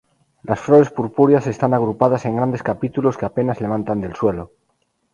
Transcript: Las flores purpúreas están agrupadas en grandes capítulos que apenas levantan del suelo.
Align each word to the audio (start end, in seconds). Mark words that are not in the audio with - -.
Las 0.41 0.59
flores 0.59 0.89
purpúreas 0.89 1.45
están 1.45 1.75
agrupadas 1.75 2.25
en 2.25 2.35
grandes 2.35 2.63
capítulos 2.63 3.17
que 3.17 3.27
apenas 3.27 3.61
levantan 3.61 4.01
del 4.01 4.15
suelo. 4.15 4.51